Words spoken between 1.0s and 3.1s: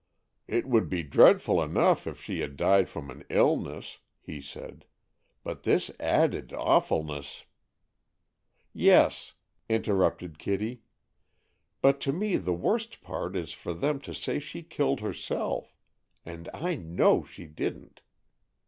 dreadful enough if she had died